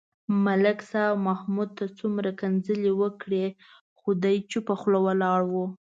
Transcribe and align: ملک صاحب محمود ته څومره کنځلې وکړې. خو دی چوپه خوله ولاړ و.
ملک 0.45 0.79
صاحب 0.91 1.13
محمود 1.27 1.69
ته 1.77 1.85
څومره 1.99 2.29
کنځلې 2.39 2.91
وکړې. 3.01 3.45
خو 3.97 4.09
دی 4.23 4.35
چوپه 4.51 4.73
خوله 4.79 4.99
ولاړ 5.07 5.41
و. 5.51 5.53